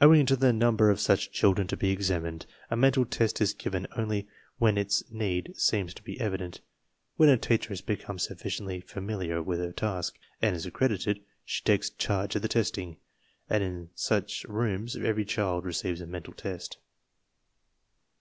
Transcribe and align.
Owing 0.00 0.26
to 0.26 0.34
the 0.34 0.52
num 0.52 0.74
ber 0.76 0.90
of 0.90 0.98
such 0.98 1.30
children 1.30 1.68
to 1.68 1.76
be 1.76 1.92
examined, 1.92 2.44
a 2.72 2.76
mental 2.76 3.04
test 3.06 3.40
is 3.40 3.54
given 3.54 3.86
only 3.96 4.26
when 4.58 4.76
its 4.76 5.08
need 5.12 5.54
seems 5.56 5.94
to 5.94 6.02
be 6.02 6.18
evident. 6.20 6.60
(When 7.14 7.28
a 7.28 7.36
teacher 7.36 7.68
has 7.68 7.80
become 7.80 8.18
sufficiently 8.18 8.80
familiar 8.80 9.40
with 9.40 9.60
her 9.60 9.70
task, 9.70 10.16
and 10.42 10.56
is 10.56 10.66
accredited, 10.66 11.22
she 11.44 11.62
takes 11.62 11.88
charge 11.88 12.34
of 12.34 12.42
the 12.42 12.48
testing, 12.48 12.96
and 13.48 13.62
in 13.62 13.90
such 13.94 14.42
rooms 14.48 14.96
every 14.96 15.24
child 15.24 15.64
receives 15.64 16.00
a 16.00 16.06
mental 16.08 16.34
test.) 16.34 16.78